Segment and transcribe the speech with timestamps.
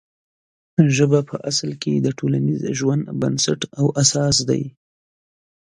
[0.95, 4.63] ژبه په اصل کې د ټولنیز ژوند بنسټ او اساس دی.